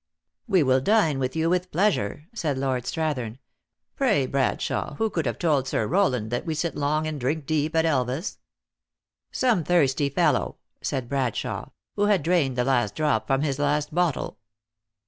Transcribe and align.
"We 0.47 0.63
will 0.63 0.81
dine 0.81 1.19
with 1.19 1.35
you 1.35 1.47
with 1.47 1.69
pleasure," 1.69 2.27
said 2.33 2.57
Lord 2.57 2.85
Strathern." 2.85 3.37
Pray, 3.97 4.25
Bradshawe, 4.25 4.95
who 4.97 5.11
could 5.11 5.27
have 5.27 5.37
told 5.37 5.67
Sir 5.67 5.85
Rowland 5.85 6.31
that 6.31 6.43
we 6.43 6.55
sit 6.55 6.75
long 6.75 7.05
and 7.05 7.19
drink 7.19 7.45
deep 7.45 7.75
at 7.75 7.85
Elvas?"" 7.85 8.39
Some 9.31 9.63
thirsty 9.63 10.09
fellow," 10.09 10.57
said 10.81 11.07
Bradshawe," 11.07 11.69
who 11.97 12.05
had 12.05 12.23
drained 12.23 12.55
the 12.57 12.63
last 12.65 12.95
drop 12.95 13.27
from 13.27 13.43
his 13.43 13.59
last 13.59 13.93
bottle." 13.93 14.39